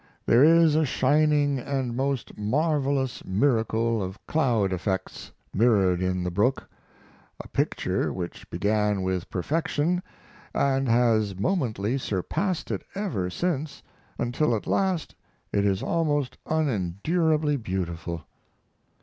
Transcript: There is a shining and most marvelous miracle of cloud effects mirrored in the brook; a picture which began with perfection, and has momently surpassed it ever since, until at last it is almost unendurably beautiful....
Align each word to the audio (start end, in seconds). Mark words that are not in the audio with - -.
There 0.25 0.43
is 0.43 0.73
a 0.73 0.83
shining 0.83 1.59
and 1.59 1.95
most 1.95 2.35
marvelous 2.35 3.23
miracle 3.23 4.01
of 4.01 4.17
cloud 4.25 4.73
effects 4.73 5.31
mirrored 5.53 6.01
in 6.01 6.23
the 6.23 6.31
brook; 6.31 6.67
a 7.39 7.47
picture 7.47 8.11
which 8.11 8.49
began 8.49 9.03
with 9.03 9.29
perfection, 9.29 10.01
and 10.55 10.89
has 10.89 11.37
momently 11.37 11.99
surpassed 11.99 12.71
it 12.71 12.83
ever 12.95 13.29
since, 13.29 13.83
until 14.17 14.55
at 14.55 14.65
last 14.65 15.13
it 15.53 15.65
is 15.67 15.83
almost 15.83 16.35
unendurably 16.47 17.55
beautiful.... 17.57 18.23